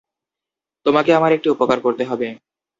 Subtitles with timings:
[0.85, 2.27] তোমাকে আমার একটি উপকার করতে হবে।